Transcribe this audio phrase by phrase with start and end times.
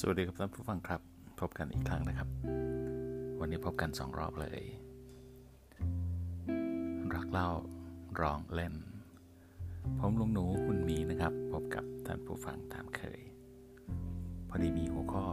[0.00, 1.00] สวัสดีครับท่านผู้ฟังครับ
[1.40, 2.28] พบกันอีกครั้งนะครับ
[3.40, 4.62] วันนี้พบกันสองรอบเลย
[7.14, 7.48] รักเล่า
[8.20, 8.74] ร้องเล่น
[9.98, 13.20] ผมลุงหนูคุณมีนะครับ พบกับท่านผู้ฟังตามเคย
[14.48, 15.26] พอดีมีหัวข้อ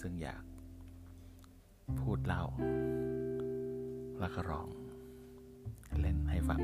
[0.00, 0.44] ซึ่งอยาก
[2.00, 2.42] พูดเล่า
[4.20, 4.68] แล้วก็ร้อง
[6.00, 6.60] เล่นให้ฟัง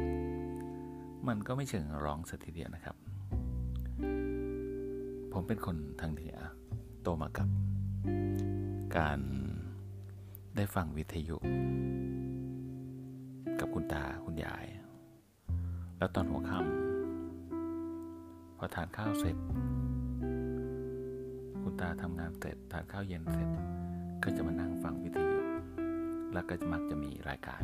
[1.29, 2.97] มันก็ไม่เชิงร้องสัทีเดียวนะครับ
[5.33, 6.37] ผมเป็นคนทางเหนือ
[7.09, 7.49] ตมากับ
[8.97, 9.19] การ
[10.57, 11.37] ได้ฟังวิทยุ
[13.61, 14.67] กับคุณตาคุณยาย
[15.99, 19.37] แล้วตอนหัวค่ำพอทานข้าวเสร็จ
[21.63, 23.49] คุณตาทำงานเสร็จทานข้าวเย็นเสร็จ
[24.23, 25.41] ก็จะมานั่งฟังวิทยุ
[26.33, 27.63] แล้วก็มักจะมีรายการ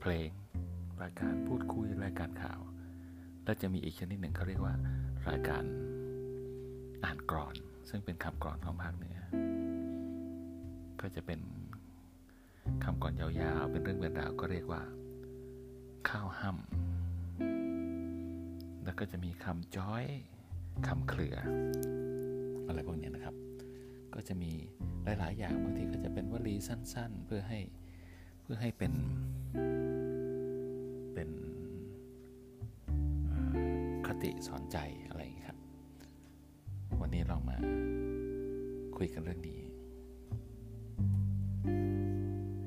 [0.00, 0.30] เพลง
[1.02, 2.60] รายการพูดคุยรายการข่าว
[3.46, 4.74] แล้วจะมีอีกชนิดหนึ่งเขาเรียกว่า
[5.28, 5.64] รายการ
[7.04, 7.54] อ่านกรอน
[7.88, 9.18] ซึ่งเป็นคำกรอนของภาคเหนือ
[11.00, 11.40] ก็จะเป็น
[12.84, 13.28] คำกรอนยา
[13.60, 14.82] วๆ เป็นเรื่องเป็นราวก็เรียกว่า
[16.08, 20.04] ข้าวห้ำแล้วก็จะมีคำจ้อย
[20.86, 21.36] คำเคลือ
[22.66, 23.34] อะไรพวกนี้นะครับ
[24.14, 24.52] ก็จะมี
[25.04, 27.60] หลาย ๆ อย่างบางทีก็จะเป็นวลีสั้น ๆ เพื่อให้
[28.42, 28.92] เพื่อให้เป็น
[31.14, 31.28] เป็น
[34.22, 34.78] ติสอนใจ
[35.08, 35.58] อะไรอย่างนี้ครับ
[37.00, 37.56] วันนี้เรามา
[38.96, 39.60] คุยกันเรื่องนี้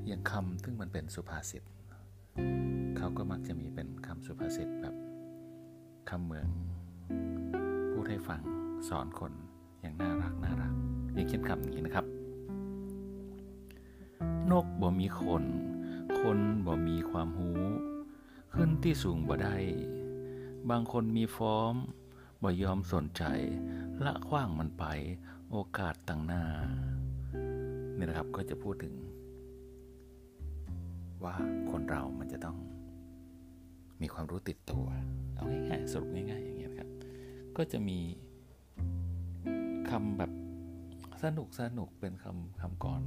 [0.06, 1.62] อย่างคำซึ่งมันเป็นสุภาษิต
[2.96, 4.94] เขาก็มักจะมีเป็นคำสุภาษิตแบบ
[6.10, 6.48] คำเมือง
[7.92, 8.40] พูดให้ฟัง
[8.88, 9.32] สอนคน
[9.80, 10.72] อย่างน่ารักน่ารัก
[11.14, 12.06] อย่างเช่นคำนี้นะครับ
[14.50, 15.44] นกบ่มีคน
[16.20, 17.50] คนบ่มีความหู
[18.54, 19.56] ขึ้นที่สูงบ่ได้
[20.68, 21.76] บางคนมีฟอร์ม
[22.42, 23.22] บ่ยอมสนใจ
[24.04, 24.84] ละคว้างมันไป
[25.50, 26.44] โอกาสต่างหน้า
[27.96, 28.94] นี่นะครับก็จะพูดถึง
[31.24, 31.34] ว่า
[31.70, 32.58] คนเรามันจะต้อง
[34.00, 34.86] มีความรู้ติดตัว
[35.34, 36.88] เอาง่ายๆสรุปง่ายๆอย่างเงี้ยครับ
[37.56, 37.98] ก็จะมี
[39.90, 40.32] คำแบบ
[41.22, 43.02] สนุกสนุกเป็นคำคำก่อน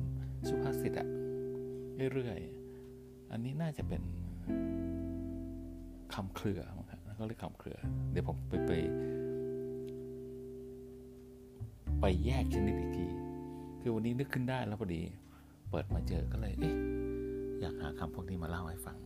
[0.48, 1.10] สุภาษิตอะ
[2.14, 4.04] เรื่อยๆอันนี้น่าจะเป็น
[6.14, 6.83] คำเครือม
[7.26, 7.80] งครับก็เรียกคำเครือ
[8.12, 8.72] เดี๋ยวผมไปไป
[12.00, 13.06] ไปแยกชนิดอีกที
[13.82, 15.02] คือวันนี้นึกขึ้นได้แล้วพอดี
[15.70, 16.76] เปิดมาเจอก็เลย เอ๊ะ
[17.62, 18.98] อยากหาคำพวกนี้มาเล่าให้ฟัง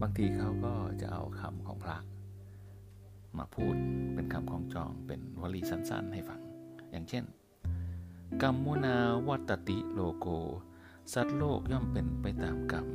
[0.00, 1.96] บางทีเขาก็จะเอาคำของพระ
[3.38, 3.74] มาพูด
[4.14, 6.40] เป็นคำของจองเป็นวลีสั้นๆ ให้ฟัง
[6.90, 7.24] อย่างเช่น
[8.42, 8.96] กรรมมุนา
[9.28, 10.26] วัตติโลโก
[11.12, 12.86] สัตว์โลกย่อมเป็นไปตามกรรม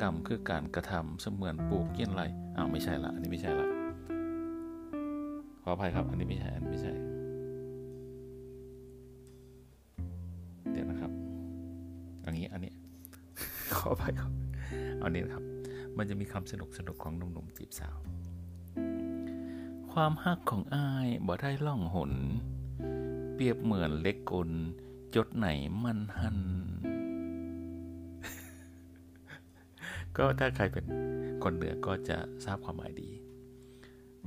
[0.00, 2.22] กรรมคือการกระทำเสมือนปลูกเยี่ยนไร
[2.56, 3.66] อ้าวไม่ใช่ละ อันนี้ไม่ใช่ละ
[5.62, 6.92] ขออภัยครับ อันนี้ไม่ใช่อันนี้ไม่ใช่
[10.72, 11.10] เดี๋ยวนะครับ
[12.24, 12.72] อันนี้อันนี้
[13.76, 14.32] ขออภัยครับ
[14.98, 15.44] เอานนี้นะครับ
[15.98, 17.96] มันจะมีคำสนุกสนุกของหนุ่มๆจีบสาว
[19.92, 22.12] ความฮักของอายบ่ได้ล่องหน
[23.34, 24.50] เปรียบเหมือนเล็กกล
[25.14, 25.48] จดไหน
[25.84, 26.38] มันหัน
[30.18, 30.84] ก็ถ้าใครเป็น
[31.42, 33.10] คนเหนือก็จะทราบความหมายดี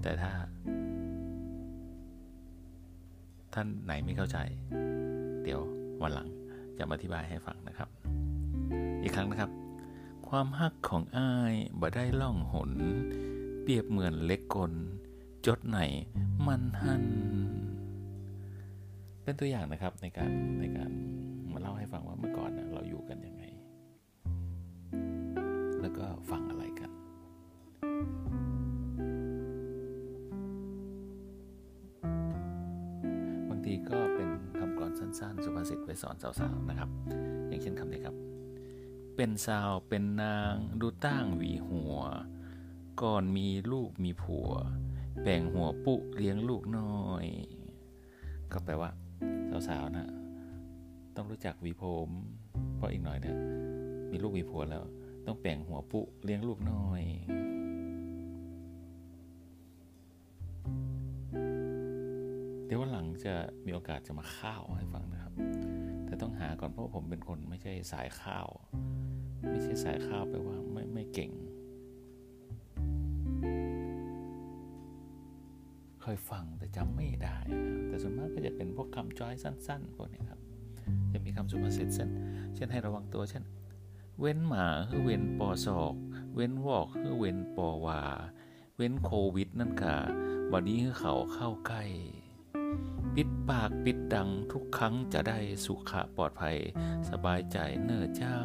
[0.02, 0.32] แต่ถ้า
[3.54, 4.38] ท่านไหนไม่เข้าใจ
[5.44, 5.62] เดี๋ยว
[6.02, 6.28] วันหลัง
[6.78, 7.90] จะมาอธิบายให้ฟังนะครับ
[9.02, 9.52] อีกครั้งนะครับ
[10.30, 12.72] ความฮักของอ้ายบ่ได้ล่องหน
[13.62, 14.74] เปรียบเหมือนเล็กกล
[15.48, 15.80] จดไหน
[16.48, 17.04] มันหัน
[19.24, 20.92] เป็นตัวอย่างนะครับในการในการ
[21.52, 22.69] มาเล่าให้ฟังว่าเมื่อก่อนนะ
[35.69, 36.90] ษิตไว้สอนสาวๆนะครับ
[37.47, 38.16] อย่างเช่นคำนี้ครับ
[39.16, 41.95] เป็นสาวเป็นนางดูตั้งหวีหัว
[43.01, 44.50] ก่อนมีลูกมีผัว
[45.24, 47.25] แบ่งหัวปุเลี้ยงลูกน้อย
[48.51, 48.89] ก็แปลว่า
[49.68, 50.07] สาวๆนะ
[51.16, 52.10] ต้องรู้จักหวีผม
[52.75, 53.38] เพราะอีกหน่อยเนี่ย
[54.12, 54.83] มีลูกมีผัวแล้ว
[55.25, 57.01] ต้องแบ่งหัวปุเลี้ยงลูกน้อย
[63.24, 63.33] จะ
[63.66, 65.33] มีโอกาสจะมาข้าวให้ฟังนะครับ
[66.06, 68.48] แต่ต้องหาก่อนเพราะผมเป็นคนไม่ใช่สายข้าว
[69.51, 71.31] ไม่ใช่สายข้าวแปลว่าไม่ไม่เก่ง
[76.01, 80.39] เคยฟังแต่จำไม่ได้นะแต่ส่วนมากก็จะเป็นพวกคำจ้อยสั้น ๆ พวกนี้ครับ
[81.13, 82.10] จะมีคำสุภาษิตเช่น
[82.56, 83.44] เช่นให้ระวังตัวเช่น
[84.19, 85.95] เว้นหมาคือเว้นปอศอก
[86.36, 88.01] เว้นวอกคือเว้นปอวา
[88.77, 89.95] เว้นโควิดนั่นกะ
[90.54, 91.83] วันนี้เขาเข้าใกล้
[93.50, 96.56] ปากปิดดังทุกครั้งจะได้สุขะปลอดภัย
[97.10, 98.40] สบายใจเนอเจ้า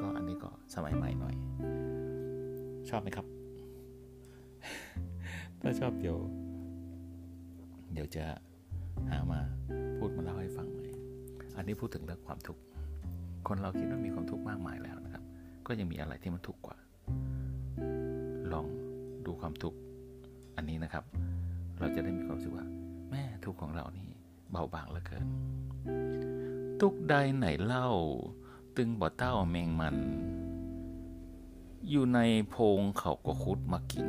[0.00, 1.34] ก็อันนี้ก็สมัยใหม่หน่อย
[2.88, 3.26] ชอบไหมครับ
[5.60, 6.16] ถ้าชอบเดี๋ยว
[7.92, 8.24] เดี๋ยวจะ
[9.10, 9.40] หามา
[9.98, 10.86] พูดมาเล่าให้ฟังใหม่
[11.56, 12.62] อันนี้พูดถึงเรื่องความทุกข์
[13.48, 15.24] คนเราคิดว่ามีความทุกข์มากมายแล้วนะครับ
[15.66, 16.76] ก็ยังมีอะไรที่มันทุกข์กว่า
[18.52, 18.66] ลอง
[19.26, 19.78] ดูความทุกข์
[20.56, 21.04] อันนี้นะครับ
[21.80, 22.66] เราจะได้มีความรู้สึกว่า
[23.10, 24.08] แม่ทุกของเรานี่
[24.50, 25.26] เบาบางเหลือเกิน
[26.80, 27.88] ทุกใดไหนเล่า
[28.76, 29.96] ตึงบ่เต้าแมงมัน
[31.90, 32.20] อยู่ใน
[32.50, 34.08] โพงเขาก็คุดมากิน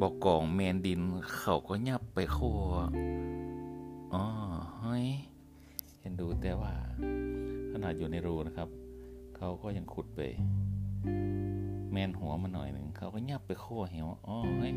[0.00, 1.00] บอกกองแมนดิน
[1.38, 2.60] เขาก็ยับไปคั่ว
[4.14, 4.24] อ๋อ
[4.80, 5.06] เฮ้ย
[6.00, 6.74] เห็นดูแต่ว่า
[7.72, 8.68] ขนาดอยู่ในรูนะครับ
[9.36, 10.20] เขาก็ยังขุดไป
[11.92, 14.72] แมนหัวมาหน่อยหนึ่งเขาก็ยับไปโค่เหวอ๋อเฮ้ย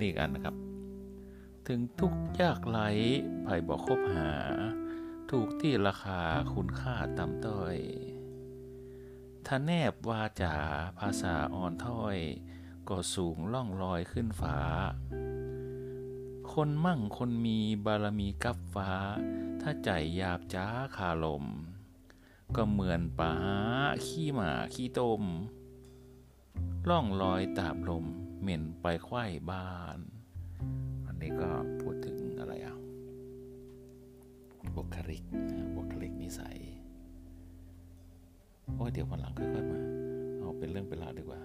[0.00, 0.56] นนี้อีกอันนะครับ
[1.66, 2.80] ถึงทุกยากไหล
[3.44, 4.32] ไผ่บอกคบหา
[5.30, 6.20] ถูกที่ราคา
[6.54, 7.76] คุณค่าต่ำต้อย
[9.46, 10.56] ถ้าแนบวาจา
[10.98, 12.16] ภาษาอ่อนถ้อย
[12.88, 14.58] ก็สูงล่องลอยขึ้นฟ้า
[16.52, 18.90] คนมั่งคนมีบารมีกับฟ้า
[19.60, 20.66] ถ้าใจหยาบจ้า
[20.96, 21.44] คาลม
[22.56, 23.34] ก็เหมือนป่า
[24.06, 25.22] ขี้หมาขี้ต้ม
[26.88, 28.06] ล่องลอยตามลม
[28.40, 29.98] เหม็นไปไข้บ้าน
[31.06, 31.48] อันนี้ก็
[31.80, 32.76] พูดถึงอะไรอะ
[34.74, 35.22] บุคลิก
[35.76, 36.58] บุคลิกนิสัย
[38.74, 39.78] โอ้ยเดี๋ยววันหลังค่อยๆมา
[40.38, 41.40] เอาเป็นเรื่องเป็นราวดีกว่า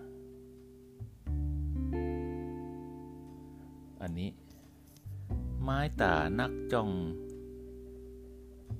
[4.02, 4.30] อันนี้
[5.62, 6.90] ไม้ตานักจ้อง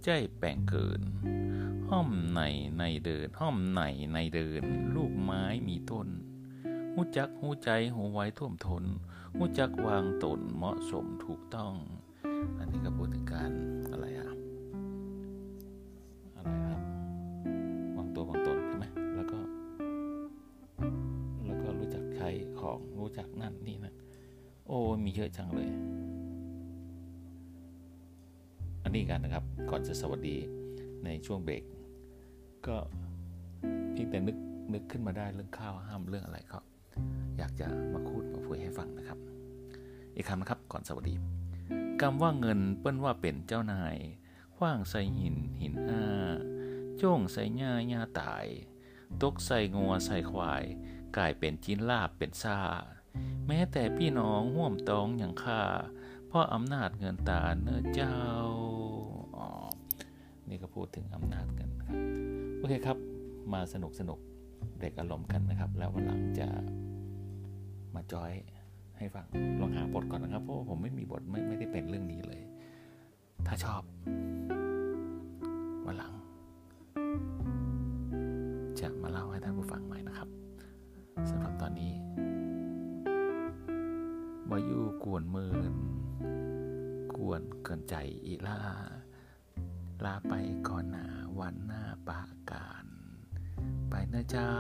[0.04, 1.02] ใจแป่งเกิน
[1.90, 2.42] ห้อมใน
[2.80, 3.82] ในเดิน ห้อมใน
[4.14, 4.64] ในเดิน
[4.96, 6.08] ลูกไม้มีต้น
[6.98, 8.84] หูจักหูใจหูไว้ท่วมทน
[9.36, 11.74] หูจักวางตนเหมาะสมถูกต้อง
[12.60, 13.52] อันนี้ก็พูดถึงการ
[13.92, 14.30] อะไรอะ
[16.36, 16.82] อะไรครับ
[17.96, 19.40] วางตัววางตนใช่ไหมแล้วก็
[21.46, 22.26] แล้วก็รู้จักใคร
[22.60, 23.96] ของรู้จักนั่นนี่นั่น
[24.68, 25.70] โอ้มีเยอะจังเลย
[28.84, 30.38] อันนี้กันนะครับ ก่อนจะสวัสดี
[31.06, 31.64] ในช่วงเบรก
[32.68, 32.76] ก็
[33.94, 34.38] เพียงแต่นึก
[34.74, 36.60] นึกขึ้นมาได้เรื่องข้าวห้ามเรื่องอะไรก็
[37.38, 39.20] อยากจะมาคูดมาคุยให้ฟังนะครับ
[40.16, 41.16] อีกคำนะครับก่อนสวัสดี
[42.02, 43.96] คำว่าเงินเปิ้นว่าเป็นเจ้านาย
[44.56, 46.06] คว้างใส่หินหินอ้า
[47.02, 48.46] จ้งใส่หญ้าหญ้าตาย
[49.22, 50.64] ตกใส่งัวใส่ควาย
[51.18, 52.60] กลายเป็นจินลาบเป็นซ่า
[53.48, 55.62] แม้แต่พี่น้องห่วมตองอย่างข้า
[56.28, 58.18] เพราะอำนาจเงินตาเนื้อเจ้า
[59.38, 59.48] อ๋อ
[60.50, 61.98] นี่ก็พูดถึงอำนาจกันนะครับ
[62.58, 62.98] โอเคครับ
[63.54, 64.20] มาสนุกสนุก
[64.80, 66.48] เด็กอารมณ์กันนะครับ แล้ววันหลังจะ
[67.96, 68.32] มาจอย
[68.98, 69.26] ให้ฟัง
[69.60, 72.42] ลองหาบทก่อนนะครับ เพราะผมไม่มีบทไม่ไม่ได้เป็นเรื่องนี้เลย
[73.48, 73.82] ถ้าชอบ
[75.86, 76.14] วันหลัง
[78.80, 80.30] จะมาเล่าให้ท่านผู้ฟังใหม่นะครับ
[81.30, 81.94] สำหรับตอนนี้
[84.50, 85.74] มายูกวนมิน
[87.16, 88.60] กวนเกินใจอีล่า
[90.06, 90.34] ลาไป
[90.68, 91.08] ก่อนหนา
[91.40, 92.86] วันหน้าปาการ
[93.90, 94.54] ไปนะเจ้า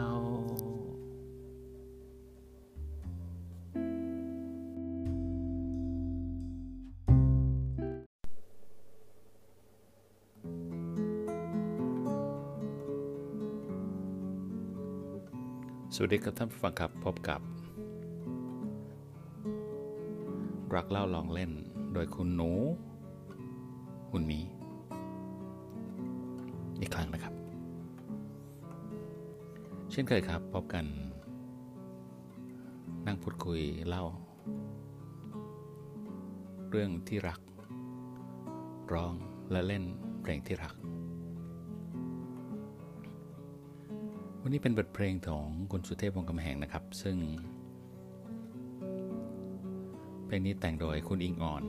[15.97, 17.41] สวัสดีครับท่านผู้ฟังครับพบกับ
[20.75, 21.51] รักเล่าลองเล่น
[21.93, 22.51] โดยคุณหนู
[24.09, 24.39] คุณหมี
[26.79, 27.33] อีกครั้งนะครับ
[29.91, 30.85] เช่นเคยครับพบกัน
[33.05, 34.03] นั่งพูดคุยเล่า
[36.69, 37.39] เรื่องที่รัก
[38.93, 39.13] ร้อง
[39.51, 39.83] และเล่น
[40.21, 40.73] เพลงที่รัก
[44.47, 47.17] วันนี้เป็นบทเพลงของคุณสุเทพวงกำแหงนะครับ ซึ่ง
[50.25, 51.63] เพลงนี้แต่งโดยคุณอิงอ่อน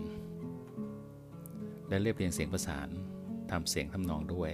[1.88, 2.88] และเรียบเรียงเสียงประสาน
[3.50, 4.50] ทำเสียงทำนองด้วย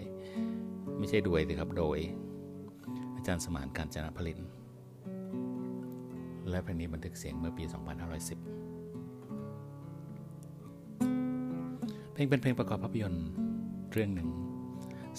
[0.98, 1.98] ไม่ใช่ด้วยสิครับโดย
[3.16, 4.40] อาจารย์สมานการจนาผลิน
[6.50, 7.74] และเพลงนี้บันทึกเสียงเมื่อปี 2510
[12.12, 13.26] เพลงเป็นเพลงประกอบภาพยนตร์
[13.92, 14.28] เรื่องหนึ่ง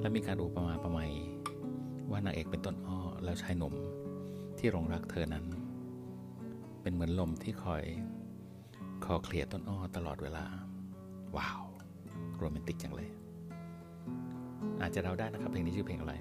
[0.00, 0.98] และมีการอุปมาประไม
[2.10, 3.74] ว่านางเอกเป็นต้นอ้อแล้วชายหนุ่ม
[4.58, 5.44] ที่หลงรักเธอนั้น
[6.82, 7.82] เป็นเหมือนลมที่คอย
[9.04, 10.44] คอเคลียต้นอ้อตลอดเวลา
[11.36, 11.62] ว้าว
[12.36, 13.08] โรแมนติกจังเลย
[14.80, 16.14] อาจจะเราได้นะครับเพลงนี้ชื่อเพลงอะไร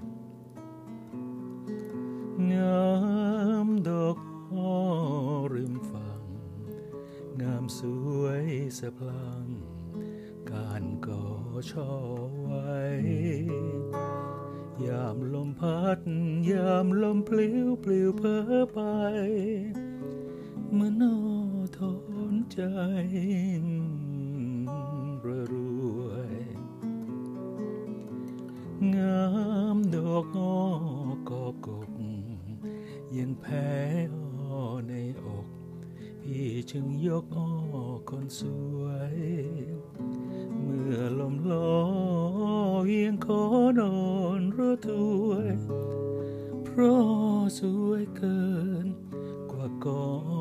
[2.52, 3.09] งา
[3.88, 4.18] ดอก
[4.54, 4.76] อ้อ
[5.54, 6.24] ริมฝั่ง
[7.42, 7.80] งามส
[8.20, 8.46] วย
[8.80, 9.48] สะพลัง
[10.52, 11.26] การก่อ
[11.72, 11.92] ช่อ
[12.42, 12.78] ไว้
[14.86, 16.00] ยามลมพัด
[16.52, 18.42] ยามลมปลิวปลิวเพ้อ
[18.74, 18.80] ไป
[20.74, 21.18] เมื่อนอ
[21.78, 21.80] ท
[22.32, 22.62] นใจ
[25.26, 25.56] ระร
[26.06, 26.38] วย
[28.96, 29.26] งา
[29.76, 30.56] มดอกอ้อ
[31.30, 31.89] กอกก
[33.18, 33.70] ยังแพ้
[34.16, 35.48] อ้อในอก
[36.22, 37.50] พี่จึงยกอ้อ
[38.10, 38.42] คนส
[38.82, 38.84] ว
[39.16, 39.18] ย
[40.62, 41.80] เมื่อลมลอ
[42.86, 43.42] เอียงขอ
[43.80, 43.98] นอ
[44.40, 44.92] นรถถ
[45.28, 45.50] วย
[46.66, 48.42] เพราะสวยเกิ
[48.86, 48.88] น
[49.52, 50.39] กว่ากอน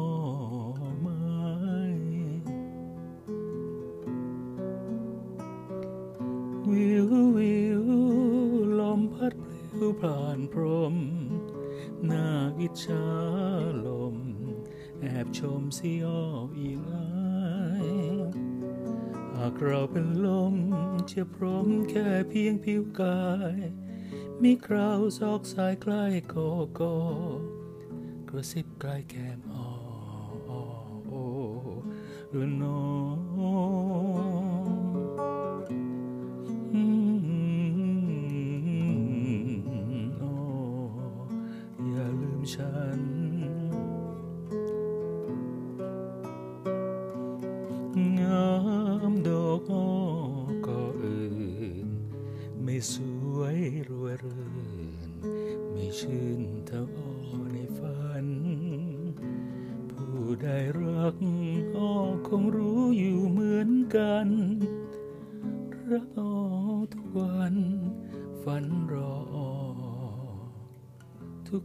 [12.68, 13.04] น้า
[13.86, 14.16] ลม
[15.00, 16.22] แอบชมสีอ้อ
[16.58, 17.06] อีกอา
[17.84, 17.88] ย
[19.34, 20.56] หากเราเป็นลม
[21.12, 23.22] จะพร้อมแค่เพียงผิวกา
[23.56, 23.58] ย
[24.42, 26.96] มีคราวซอกสายใกล้กอกอ
[28.28, 29.70] กระซิบใกล้แก้มอ้อ
[30.50, 30.62] อ้อ
[31.06, 31.24] โอ้
[32.38, 33.17] ละน้อง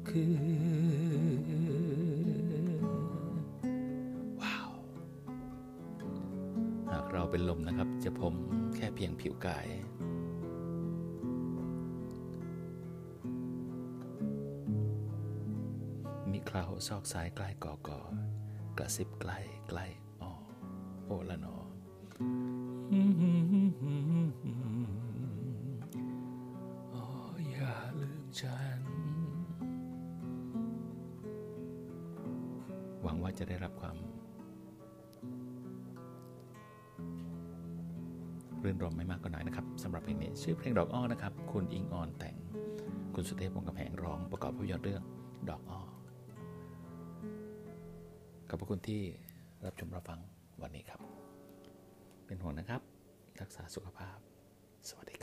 [0.09, 0.25] คื
[2.77, 2.79] น
[4.41, 4.71] ว้าว
[6.91, 8.35] หากเราเป็นลมนะครับ จะผม
[8.75, 9.67] แค่เพียงผิวกาย
[16.31, 17.99] มีคราวซอกซ้ายใกล้กอกอ
[18.77, 19.85] กระซิบใกล้ใกล้
[20.21, 20.31] อ้อ
[21.05, 21.55] โอละนอ
[33.23, 33.97] ว่าจะได้รับความ
[38.63, 42.35] รื่นรมไม่มากก็น้อยนะครับสำหรับเพลงนี้ชื่อเพลงดอกอ้อนะครับ คุณอิงออนแต่ง
[43.15, 45.03] คุณสุเทพวงกำแหงร้องประกอบภาพยนตร์เรื่อง
[45.49, 45.81] ดอกอ้อ
[48.49, 49.01] ขอบพระคุณที่
[49.65, 50.19] รับชมรับฟัง
[50.61, 50.99] วันนี้ครับ
[52.25, 52.81] เป็นห่วงนะครับ
[53.41, 54.17] รักษาสุขภาพ
[54.89, 55.15] สวัสดี